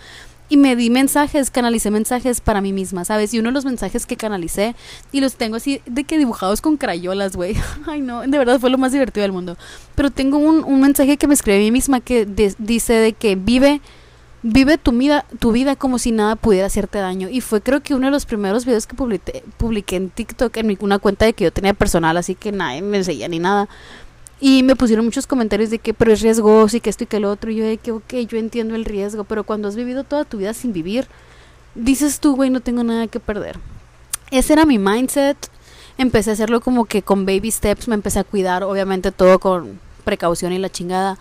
y 0.49 0.57
me 0.57 0.75
di 0.75 0.89
mensajes, 0.89 1.51
canalicé 1.51 1.91
mensajes 1.91 2.41
para 2.41 2.59
mí 2.59 2.73
misma, 2.73 3.05
¿sabes? 3.05 3.33
Y 3.33 3.39
uno 3.39 3.49
de 3.49 3.53
los 3.53 3.65
mensajes 3.65 4.07
que 4.07 4.17
canalicé, 4.17 4.75
y 5.11 5.21
los 5.21 5.35
tengo 5.35 5.55
así 5.55 5.81
de 5.85 6.03
que 6.03 6.17
dibujados 6.17 6.59
con 6.59 6.75
crayolas, 6.75 7.35
güey. 7.35 7.55
Ay, 7.85 8.01
no, 8.01 8.21
de 8.21 8.37
verdad 8.37 8.59
fue 8.59 8.71
lo 8.71 8.79
más 8.79 8.91
divertido 8.91 9.21
del 9.21 9.31
mundo. 9.31 9.57
Pero 9.95 10.09
tengo 10.09 10.37
un, 10.37 10.63
un 10.63 10.81
mensaje 10.81 11.17
que 11.17 11.27
me 11.27 11.35
escribí 11.35 11.59
a 11.59 11.61
mí 11.61 11.71
misma 11.71 11.99
que 11.99 12.25
dice 12.25 12.93
de 12.93 13.13
que 13.13 13.35
vive, 13.35 13.79
vive 14.41 14.79
tu 14.79 14.91
vida, 14.91 15.25
tu 15.37 15.51
vida 15.51 15.75
como 15.75 15.99
si 15.99 16.11
nada 16.11 16.35
pudiera 16.35 16.65
hacerte 16.65 16.97
daño. 16.97 17.29
Y 17.29 17.41
fue 17.41 17.61
creo 17.61 17.81
que 17.81 17.93
uno 17.93 18.07
de 18.07 18.11
los 18.11 18.25
primeros 18.25 18.65
videos 18.65 18.87
que 18.87 18.95
publiqué, 18.95 19.95
en 19.95 20.09
TikTok, 20.09 20.57
en 20.57 20.77
una 20.81 20.97
cuenta 20.97 21.25
de 21.25 21.33
que 21.33 21.43
yo 21.43 21.53
tenía 21.53 21.75
personal, 21.75 22.17
así 22.17 22.33
que 22.33 22.51
nadie 22.51 22.81
me 22.81 23.03
seguía 23.03 23.27
ni 23.27 23.37
nada. 23.37 23.69
Y 24.41 24.63
me 24.63 24.75
pusieron 24.75 25.06
muchos 25.06 25.27
comentarios 25.27 25.69
de 25.69 25.80
que, 25.80 25.94
pero 25.94 26.13
es 26.13 26.21
riesgoso 26.21 26.77
y 26.77 26.80
que 26.80 26.89
esto 26.89 27.03
y 27.03 27.07
que 27.07 27.19
lo 27.19 27.30
otro. 27.30 27.51
Y 27.51 27.56
yo 27.56 27.65
de 27.65 27.77
que, 27.77 27.91
ok, 27.91 28.13
yo 28.27 28.38
entiendo 28.38 28.75
el 28.75 28.86
riesgo, 28.86 29.25
pero 29.25 29.44
cuando 29.44 29.68
has 29.68 29.75
vivido 29.75 30.03
toda 30.03 30.24
tu 30.24 30.38
vida 30.38 30.53
sin 30.53 30.71
vivir, 30.71 31.07
dices 31.75 32.19
tú, 32.19 32.36
güey, 32.36 32.50
no 32.50 32.62
tengo 32.62 32.83
nada 32.83 33.07
que 33.07 33.19
perder. 33.19 33.59
Ese 34.31 34.53
era 34.53 34.65
mi 34.65 34.77
mindset. 34.77 35.38
Empecé 35.97 36.30
a 36.30 36.33
hacerlo 36.33 36.62
como 36.62 36.86
que 36.86 37.01
con 37.01 37.25
baby 37.25 37.51
steps, 37.51 37.89
me 37.89 37.95
empecé 37.95 38.19
a 38.19 38.24
cuidar, 38.24 38.63
obviamente 38.63 39.12
todo 39.12 39.39
con 39.39 39.80
precaución 40.06 40.53
y 40.53 40.59
la 40.59 40.69
chingada. 40.69 41.18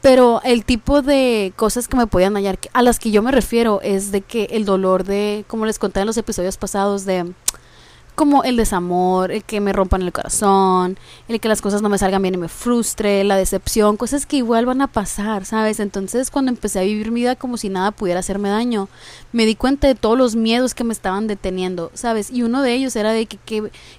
Pero 0.00 0.40
el 0.44 0.64
tipo 0.64 1.02
de 1.02 1.52
cosas 1.56 1.88
que 1.88 1.96
me 1.96 2.06
podían 2.06 2.34
dañar, 2.34 2.58
a 2.72 2.82
las 2.82 2.98
que 2.98 3.10
yo 3.10 3.22
me 3.22 3.32
refiero, 3.32 3.80
es 3.82 4.12
de 4.12 4.22
que 4.22 4.44
el 4.52 4.64
dolor 4.64 5.04
de, 5.04 5.44
como 5.48 5.66
les 5.66 5.78
conté 5.78 6.00
en 6.00 6.06
los 6.06 6.16
episodios 6.16 6.56
pasados, 6.56 7.04
de 7.04 7.32
como 8.10 8.44
el 8.44 8.56
desamor, 8.56 9.30
el 9.30 9.44
que 9.44 9.60
me 9.60 9.72
rompan 9.72 10.02
el 10.02 10.12
corazón, 10.12 10.98
el 11.28 11.40
que 11.40 11.48
las 11.48 11.60
cosas 11.60 11.82
no 11.82 11.88
me 11.88 11.98
salgan 11.98 12.22
bien 12.22 12.34
y 12.34 12.38
me 12.38 12.48
frustre, 12.48 13.24
la 13.24 13.36
decepción, 13.36 13.96
cosas 13.96 14.26
que 14.26 14.36
igual 14.36 14.66
van 14.66 14.80
a 14.80 14.86
pasar, 14.86 15.44
¿sabes? 15.44 15.80
Entonces 15.80 16.30
cuando 16.30 16.50
empecé 16.50 16.80
a 16.80 16.82
vivir 16.82 17.10
mi 17.10 17.20
vida 17.20 17.36
como 17.36 17.56
si 17.56 17.68
nada 17.68 17.90
pudiera 17.90 18.20
hacerme 18.20 18.48
daño, 18.48 18.88
me 19.32 19.46
di 19.46 19.54
cuenta 19.54 19.86
de 19.86 19.94
todos 19.94 20.18
los 20.18 20.36
miedos 20.36 20.74
que 20.74 20.84
me 20.84 20.92
estaban 20.92 21.26
deteniendo, 21.26 21.90
¿sabes? 21.94 22.30
Y 22.30 22.42
uno 22.42 22.62
de 22.62 22.74
ellos 22.74 22.96
era 22.96 23.12
de 23.12 23.26
que, 23.26 23.38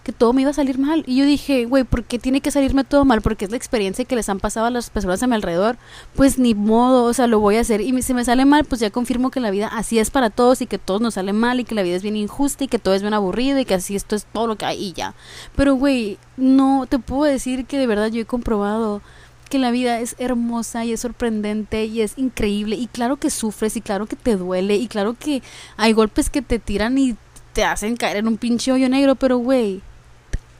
que, 0.04 0.12
todo 0.12 0.34
me 0.34 0.42
iba 0.42 0.52
a 0.52 0.54
salir 0.54 0.78
mal. 0.78 1.04
Y 1.08 1.18
yo 1.18 1.26
dije, 1.26 1.66
güey, 1.66 1.84
¿por 1.84 2.04
qué 2.04 2.20
tiene 2.20 2.42
que 2.42 2.52
salirme 2.52 2.84
todo 2.84 3.06
mal? 3.06 3.22
Porque 3.22 3.46
es 3.46 3.52
la 3.52 3.58
experiencia 3.58 4.06
que 4.06 4.16
les 4.16 4.30
han 4.30 4.40
pasado 4.40 4.66
a 4.66 4.70
las 4.70 4.90
personas 4.90 5.24
a 5.24 5.28
mi 5.28 5.36
alrededor. 5.36 5.78
Pues 6.16 6.38
ni 6.38 6.54
modo, 6.54 7.06
o 7.06 7.14
sea, 7.14 7.28
lo 7.28 7.40
voy 7.40 7.56
a 7.56 7.62
hacer. 7.62 7.82
Y 7.82 8.02
si 8.02 8.14
me 8.14 8.26
sale 8.26 8.46
mal, 8.46 8.66
pues 8.66 8.82
ya 8.82 8.90
confirmo 8.90 9.32
que 9.32 9.40
la 9.40 9.52
vida 9.52 9.68
así 9.68 10.00
es 10.00 10.10
para 10.10 10.30
todos 10.30 10.62
y 10.62 10.68
que 10.68 10.78
todos 10.78 11.02
nos 11.02 11.14
sale 11.14 11.34
mal 11.34 11.60
y 11.60 11.64
que 11.64 11.76
la 11.76 11.84
vida 11.84 11.96
es 11.96 12.04
bien 12.04 12.18
injusta 12.18 12.66
y 12.66 12.68
que 12.68 12.80
todo 12.80 12.94
es 12.94 13.02
bien 13.02 13.14
aburrido 13.14 13.60
y 13.60 13.66
que 13.66 13.74
así 13.74 13.96
es 13.96 14.01
es 14.10 14.26
todo 14.26 14.48
lo 14.48 14.58
que 14.58 14.66
hay 14.66 14.84
y 14.84 14.94
ya. 14.94 15.14
Pero, 15.56 15.76
güey, 15.76 16.18
no 16.38 16.86
te 16.90 17.00
puedo 17.00 17.24
decir 17.24 17.66
que 17.66 17.78
de 17.78 17.88
verdad 17.88 18.08
yo 18.08 18.22
he 18.22 18.26
comprobado 18.26 19.02
que 19.50 19.60
la 19.60 19.72
vida 19.72 20.00
es 20.00 20.16
hermosa 20.18 20.86
y 20.86 20.94
es 20.94 21.02
sorprendente 21.02 21.86
y 21.86 22.02
es 22.02 22.18
increíble 22.18 22.78
y 22.78 22.88
claro 22.88 23.18
que 23.18 23.30
sufres 23.30 23.76
y 23.76 23.82
claro 23.82 24.06
que 24.06 24.16
te 24.16 24.38
duele 24.38 24.78
y 24.78 24.88
claro 24.88 25.14
que 25.14 25.44
hay 25.76 25.92
golpes 25.92 26.30
que 26.30 26.42
te 26.42 26.58
tiran 26.58 26.98
y 26.98 27.18
te 27.52 27.66
hacen 27.66 27.98
caer 27.98 28.18
en 28.18 28.30
un 28.30 28.38
pinche 28.38 28.72
hoyo 28.72 28.88
negro, 28.88 29.16
pero 29.16 29.38
güey, 29.38 29.82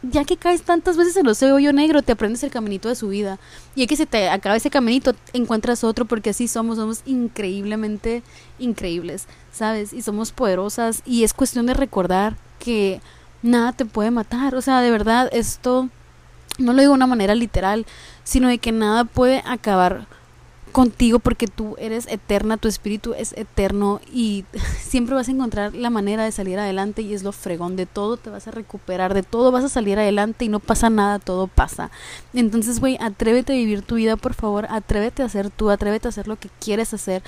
ya 0.04 0.26
que 0.26 0.38
caes 0.38 0.64
tantas 0.64 0.98
veces 0.98 1.16
en 1.18 1.28
ese 1.28 1.52
hoyo 1.52 1.74
negro, 1.74 2.02
te 2.02 2.12
aprendes 2.12 2.44
el 2.44 2.52
caminito 2.52 2.90
de 2.90 2.96
su 2.96 3.10
vida. 3.10 3.40
Y 3.76 3.84
es 3.84 3.88
que 3.88 3.96
se 3.96 4.06
te 4.06 4.30
acaba 4.30 4.56
ese 4.56 4.70
caminito, 4.70 5.14
encuentras 5.34 5.84
otro, 5.84 6.06
porque 6.06 6.32
así 6.32 6.48
somos, 6.48 6.78
somos 6.78 7.02
increíblemente 7.06 8.24
increíbles, 8.58 9.28
¿sabes? 9.52 9.94
Y 9.94 10.02
somos 10.02 10.32
poderosas. 10.32 11.04
Y 11.06 11.24
es 11.24 11.34
cuestión 11.34 11.68
de 11.68 11.76
recordar 11.76 12.36
que 12.60 13.00
nada 13.42 13.74
te 13.74 13.86
puede 13.86 14.12
matar. 14.12 14.56
O 14.56 14.62
sea, 14.62 14.82
de 14.82 14.92
verdad, 14.92 15.30
esto 15.32 15.90
no 16.58 16.74
lo 16.74 16.82
digo 16.82 16.92
de 16.92 16.98
una 16.98 17.08
manera 17.08 17.36
literal, 17.36 17.86
sino 18.24 18.48
de 18.48 18.58
que 18.58 18.72
nada 18.72 19.06
puede 19.06 19.42
acabar 19.46 20.08
contigo 20.72 21.20
porque 21.20 21.48
tú 21.48 21.76
eres 21.78 22.08
eterna, 22.08 22.58
tu 22.58 22.68
espíritu 22.68 23.14
es 23.14 23.34
eterno 23.34 24.00
y 24.12 24.46
siempre 24.80 25.16
vas 25.16 25.28
a 25.28 25.32
encontrar 25.32 25.76
la 25.76 25.90
manera 25.90 26.24
de 26.24 26.32
salir 26.32 26.58
adelante 26.58 27.02
y 27.02 27.14
es 27.14 27.24
lo 27.24 27.32
fregón 27.32 27.76
de 27.76 27.86
todo, 27.86 28.18
te 28.18 28.30
vas 28.30 28.48
a 28.48 28.52
recuperar, 28.52 29.14
de 29.14 29.24
todo 29.24 29.52
vas 29.52 29.64
a 29.64 29.70
salir 29.70 30.00
adelante 30.00 30.46
y 30.46 30.50
no 30.50 30.60
pasa 30.60 30.90
nada, 30.90 31.20
todo 31.20 31.48
pasa. 31.48 31.92
Entonces, 32.34 32.80
güey, 32.80 32.98
atrévete 33.02 33.54
a 33.54 33.56
vivir 33.56 33.82
tu 33.82 33.96
vida, 33.96 34.16
por 34.16 34.34
favor, 34.34 34.66
atrévete 34.70 35.24
a 35.24 35.30
ser 35.30 35.50
tú, 35.50 35.70
atrévete 35.70 36.08
a 36.08 36.10
hacer 36.10 36.28
lo 36.28 36.38
que 36.38 36.50
quieres 36.60 36.94
hacer. 36.94 37.22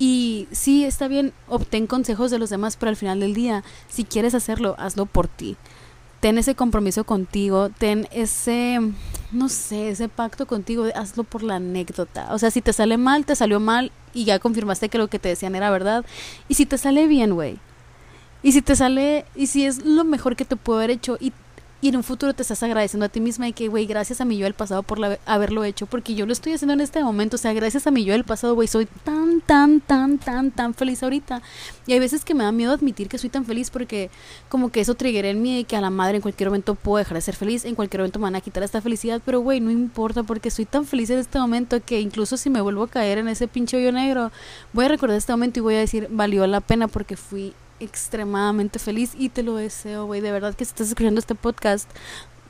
Y 0.00 0.48
sí, 0.50 0.84
está 0.84 1.06
bien, 1.06 1.32
obtén 1.46 1.86
consejos 1.86 2.32
de 2.32 2.40
los 2.40 2.50
demás, 2.50 2.76
pero 2.76 2.90
al 2.90 2.96
final 2.96 3.20
del 3.20 3.34
día, 3.34 3.62
si 3.88 4.02
quieres 4.02 4.34
hacerlo, 4.34 4.74
hazlo 4.78 5.06
por 5.06 5.28
ti 5.28 5.56
ten 6.20 6.36
ese 6.36 6.54
compromiso 6.54 7.04
contigo, 7.04 7.70
ten 7.70 8.06
ese, 8.12 8.78
no 9.32 9.48
sé, 9.48 9.88
ese 9.88 10.08
pacto 10.08 10.46
contigo, 10.46 10.84
hazlo 10.94 11.24
por 11.24 11.42
la 11.42 11.56
anécdota. 11.56 12.28
O 12.32 12.38
sea, 12.38 12.50
si 12.50 12.60
te 12.60 12.72
sale 12.72 12.98
mal, 12.98 13.24
te 13.24 13.34
salió 13.34 13.58
mal 13.58 13.90
y 14.12 14.24
ya 14.24 14.38
confirmaste 14.38 14.90
que 14.90 14.98
lo 14.98 15.08
que 15.08 15.18
te 15.18 15.30
decían 15.30 15.54
era 15.54 15.70
verdad. 15.70 16.04
Y 16.46 16.54
si 16.54 16.66
te 16.66 16.78
sale 16.78 17.06
bien, 17.06 17.34
güey. 17.34 17.58
Y 18.42 18.52
si 18.52 18.62
te 18.62 18.76
sale, 18.76 19.24
y 19.34 19.48
si 19.48 19.64
es 19.64 19.84
lo 19.84 20.04
mejor 20.04 20.36
que 20.36 20.44
te 20.44 20.56
puedo 20.56 20.78
haber 20.78 20.90
hecho 20.90 21.16
y 21.20 21.32
y 21.82 21.88
en 21.88 21.96
un 21.96 22.02
futuro 22.02 22.34
te 22.34 22.42
estás 22.42 22.62
agradeciendo 22.62 23.06
a 23.06 23.08
ti 23.08 23.20
misma 23.20 23.48
y 23.48 23.52
que, 23.52 23.68
güey, 23.68 23.86
gracias 23.86 24.20
a 24.20 24.24
mi 24.26 24.36
yo 24.36 24.44
del 24.44 24.54
pasado 24.54 24.82
por 24.82 24.98
haberlo 25.24 25.64
hecho, 25.64 25.86
porque 25.86 26.14
yo 26.14 26.26
lo 26.26 26.32
estoy 26.32 26.52
haciendo 26.52 26.74
en 26.74 26.80
este 26.80 27.02
momento, 27.02 27.36
o 27.36 27.38
sea, 27.38 27.54
gracias 27.54 27.86
a 27.86 27.90
mi 27.90 28.04
yo 28.04 28.12
del 28.12 28.24
pasado, 28.24 28.54
güey, 28.54 28.68
soy 28.68 28.86
tan, 29.04 29.40
tan, 29.40 29.80
tan, 29.80 30.18
tan, 30.18 30.50
tan 30.50 30.74
feliz 30.74 31.02
ahorita. 31.02 31.40
Y 31.86 31.94
hay 31.94 31.98
veces 31.98 32.24
que 32.24 32.34
me 32.34 32.44
da 32.44 32.52
miedo 32.52 32.72
admitir 32.72 33.08
que 33.08 33.16
soy 33.16 33.30
tan 33.30 33.46
feliz 33.46 33.70
porque 33.70 34.10
como 34.48 34.70
que 34.70 34.80
eso 34.80 34.94
triggeré 34.94 35.30
en 35.30 35.40
mí 35.40 35.60
y 35.60 35.64
que 35.64 35.76
a 35.76 35.80
la 35.80 35.90
madre 35.90 36.16
en 36.16 36.22
cualquier 36.22 36.50
momento 36.50 36.74
puedo 36.74 36.98
dejar 36.98 37.14
de 37.14 37.22
ser 37.22 37.36
feliz, 37.36 37.64
en 37.64 37.74
cualquier 37.74 38.00
momento 38.00 38.18
me 38.18 38.24
van 38.24 38.36
a 38.36 38.40
quitar 38.42 38.62
esta 38.62 38.82
felicidad, 38.82 39.22
pero, 39.24 39.40
güey, 39.40 39.60
no 39.60 39.70
importa 39.70 40.22
porque 40.22 40.50
soy 40.50 40.66
tan 40.66 40.84
feliz 40.84 41.08
en 41.10 41.18
este 41.18 41.38
momento 41.38 41.80
que 41.82 42.00
incluso 42.00 42.36
si 42.36 42.50
me 42.50 42.60
vuelvo 42.60 42.84
a 42.84 42.88
caer 42.88 43.18
en 43.18 43.28
ese 43.28 43.48
pinche 43.48 43.78
hoyo 43.78 43.92
negro, 43.92 44.30
voy 44.74 44.84
a 44.84 44.88
recordar 44.88 45.16
este 45.16 45.32
momento 45.32 45.60
y 45.60 45.62
voy 45.62 45.74
a 45.76 45.78
decir, 45.78 46.08
valió 46.10 46.46
la 46.46 46.60
pena 46.60 46.88
porque 46.88 47.16
fui 47.16 47.54
extremadamente 47.80 48.78
feliz 48.78 49.12
y 49.18 49.28
te 49.30 49.42
lo 49.42 49.56
deseo, 49.56 50.06
güey. 50.06 50.20
De 50.20 50.30
verdad 50.30 50.54
que 50.54 50.64
si 50.64 50.70
estás 50.70 50.88
escuchando 50.88 51.18
este 51.18 51.34
podcast, 51.34 51.90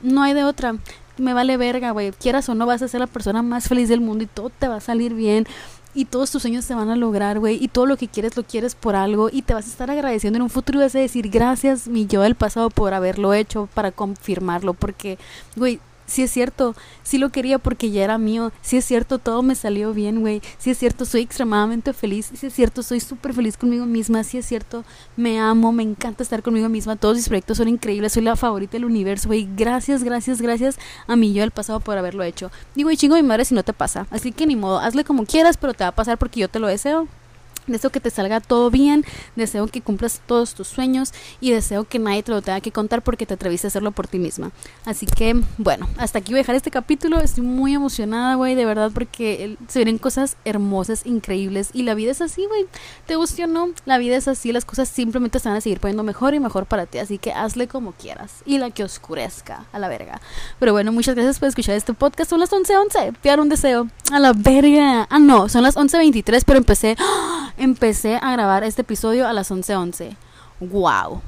no 0.01 0.21
hay 0.21 0.33
de 0.33 0.43
otra. 0.43 0.75
Me 1.17 1.33
vale 1.33 1.57
verga, 1.57 1.91
güey. 1.91 2.11
Quieras 2.11 2.49
o 2.49 2.55
no, 2.55 2.65
vas 2.65 2.81
a 2.81 2.87
ser 2.87 2.99
la 2.99 3.07
persona 3.07 3.41
más 3.41 3.67
feliz 3.67 3.89
del 3.89 4.01
mundo 4.01 4.23
y 4.23 4.27
todo 4.27 4.49
te 4.49 4.67
va 4.67 4.75
a 4.75 4.81
salir 4.81 5.13
bien. 5.13 5.45
Y 5.93 6.05
todos 6.05 6.31
tus 6.31 6.41
sueños 6.41 6.63
se 6.63 6.73
van 6.73 6.89
a 6.89 6.95
lograr, 6.95 7.39
güey. 7.39 7.61
Y 7.61 7.67
todo 7.67 7.85
lo 7.85 7.97
que 7.97 8.07
quieres 8.07 8.37
lo 8.37 8.43
quieres 8.43 8.75
por 8.75 8.95
algo. 8.95 9.29
Y 9.31 9.41
te 9.41 9.53
vas 9.53 9.65
a 9.65 9.69
estar 9.69 9.91
agradeciendo 9.91 10.37
en 10.37 10.43
un 10.43 10.49
futuro 10.49 10.79
y 10.79 10.83
vas 10.83 10.95
a 10.95 10.99
decir 10.99 11.29
gracias, 11.29 11.87
mi 11.87 12.07
yo 12.07 12.21
del 12.21 12.35
pasado, 12.35 12.69
por 12.69 12.93
haberlo 12.93 13.33
hecho, 13.33 13.67
para 13.73 13.91
confirmarlo. 13.91 14.73
Porque, 14.73 15.17
güey, 15.55 15.79
si 16.05 16.23
es 16.23 16.31
cierto, 16.31 16.75
sí 17.03 17.17
lo 17.17 17.29
quería 17.29 17.59
porque 17.59 17.91
ya 17.91 18.03
era 18.03 18.17
mío, 18.17 18.51
si 18.61 18.77
es 18.77 18.85
cierto, 18.85 19.19
todo 19.19 19.43
me 19.43 19.55
salió 19.55 19.93
bien, 19.93 20.21
güey, 20.21 20.41
si 20.57 20.69
es 20.71 20.77
cierto, 20.77 21.05
soy 21.05 21.21
extremadamente 21.21 21.93
feliz, 21.93 22.31
si 22.33 22.47
es 22.47 22.53
cierto, 22.53 22.83
soy 22.83 22.99
súper 22.99 23.33
feliz 23.33 23.57
conmigo 23.57 23.85
misma, 23.85 24.23
si 24.23 24.37
es 24.37 24.45
cierto, 24.45 24.83
me 25.15 25.39
amo, 25.39 25.71
me 25.71 25.83
encanta 25.83 26.23
estar 26.23 26.43
conmigo 26.43 26.69
misma, 26.69 26.95
todos 26.95 27.17
mis 27.17 27.27
proyectos 27.27 27.57
son 27.57 27.67
increíbles, 27.67 28.13
soy 28.13 28.23
la 28.23 28.35
favorita 28.35 28.73
del 28.73 28.85
universo, 28.85 29.29
güey, 29.29 29.47
gracias, 29.55 30.03
gracias, 30.03 30.41
gracias 30.41 30.77
a 31.07 31.15
mí 31.15 31.33
yo 31.33 31.41
del 31.41 31.51
pasado 31.51 31.79
por 31.79 31.97
haberlo 31.97 32.23
hecho. 32.23 32.51
Digo, 32.75 32.91
y 32.91 32.97
chingo 32.97 33.15
mi 33.15 33.23
madre 33.23 33.45
si 33.45 33.55
no 33.55 33.63
te 33.63 33.73
pasa, 33.73 34.07
así 34.11 34.31
que 34.31 34.45
ni 34.45 34.55
modo, 34.55 34.79
hazle 34.79 35.03
como 35.03 35.25
quieras, 35.25 35.57
pero 35.57 35.73
te 35.73 35.83
va 35.83 35.89
a 35.89 35.95
pasar 35.95 36.17
porque 36.17 36.39
yo 36.39 36.49
te 36.49 36.59
lo 36.59 36.67
deseo. 36.67 37.07
Deseo 37.67 37.89
que 37.89 37.99
te 37.99 38.09
salga 38.09 38.39
todo 38.39 38.71
bien, 38.71 39.05
deseo 39.35 39.67
que 39.67 39.81
cumplas 39.81 40.21
todos 40.25 40.53
tus 40.53 40.67
sueños 40.67 41.13
y 41.39 41.51
deseo 41.51 41.83
que 41.83 41.99
nadie 41.99 42.23
te 42.23 42.31
lo 42.31 42.41
tenga 42.41 42.59
que 42.59 42.71
contar 42.71 43.01
porque 43.03 43.25
te 43.25 43.35
atreviste 43.35 43.67
a 43.67 43.69
hacerlo 43.69 43.91
por 43.91 44.07
ti 44.07 44.19
misma. 44.19 44.51
Así 44.85 45.05
que, 45.05 45.41
bueno, 45.57 45.87
hasta 45.97 46.19
aquí 46.19 46.31
voy 46.31 46.39
a 46.39 46.43
dejar 46.43 46.55
este 46.55 46.71
capítulo. 46.71 47.19
Estoy 47.19 47.43
muy 47.43 47.73
emocionada, 47.73 48.35
güey, 48.35 48.55
de 48.55 48.65
verdad, 48.65 48.91
porque 48.93 49.57
se 49.67 49.79
vienen 49.79 49.97
cosas 49.97 50.37
hermosas, 50.45 51.05
increíbles. 51.05 51.69
Y 51.73 51.83
la 51.83 51.93
vida 51.93 52.11
es 52.11 52.21
así, 52.21 52.45
güey. 52.45 52.65
¿Te 53.05 53.15
guste 53.15 53.43
o 53.43 53.47
no? 53.47 53.69
La 53.85 53.97
vida 53.97 54.15
es 54.17 54.27
así, 54.27 54.51
las 54.51 54.65
cosas 54.65 54.89
simplemente 54.89 55.39
se 55.39 55.49
van 55.49 55.57
a 55.57 55.61
seguir 55.61 55.79
poniendo 55.79 56.03
mejor 56.03 56.33
y 56.33 56.39
mejor 56.39 56.65
para 56.65 56.85
ti. 56.85 56.97
Así 56.97 57.17
que 57.17 57.31
hazle 57.31 57.67
como 57.67 57.93
quieras 57.93 58.41
y 58.45 58.57
la 58.57 58.71
que 58.71 58.83
oscurezca 58.83 59.65
a 59.71 59.79
la 59.79 59.87
verga. 59.87 60.21
Pero 60.59 60.73
bueno, 60.73 60.91
muchas 60.91 61.15
gracias 61.15 61.39
por 61.39 61.49
escuchar 61.49 61.75
este 61.75 61.93
podcast. 61.93 62.29
Son 62.29 62.39
las 62.39 62.51
11:11. 62.51 63.13
Piar 63.21 63.39
un 63.39 63.49
deseo 63.49 63.87
a 64.11 64.19
la 64.19 64.33
verga. 64.33 65.07
Ah, 65.09 65.19
no, 65.19 65.49
son 65.49 65.63
las 65.63 65.75
11:23, 65.75 66.43
pero 66.45 66.57
empecé. 66.57 66.95
¡Ah! 66.99 67.50
Empecé 67.57 68.17
a 68.21 68.31
grabar 68.33 68.63
este 68.63 68.81
episodio 68.81 69.27
a 69.27 69.33
las 69.33 69.51
11:11. 69.51 70.15
Wow. 70.59 71.21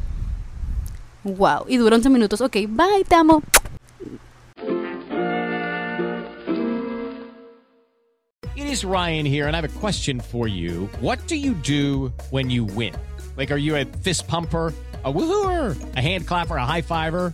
Wow. 1.23 1.65
Y 1.67 1.77
duró 1.77 1.95
11 1.95 2.09
minutos. 2.09 2.41
Ok, 2.41 2.57
bye, 2.67 3.03
te 3.07 3.15
amo. 3.15 3.41
It 8.55 8.65
is 8.65 8.83
Ryan 8.83 9.25
here, 9.25 9.47
and 9.47 9.55
I 9.55 9.61
have 9.61 9.65
a 9.65 9.79
question 9.79 10.19
for 10.19 10.47
you. 10.47 10.89
What 11.01 11.19
do 11.27 11.35
you 11.35 11.53
do 11.53 12.11
when 12.31 12.49
you 12.49 12.65
win? 12.65 12.93
Like, 13.37 13.51
are 13.51 13.59
you 13.59 13.75
a 13.75 13.85
fist 14.03 14.27
pumper? 14.27 14.73
a 15.05 15.11
woohooer, 15.11 15.95
a 15.95 16.01
hand 16.01 16.27
clapper, 16.27 16.55
a 16.55 16.65
high 16.65 16.81
fiver. 16.81 17.33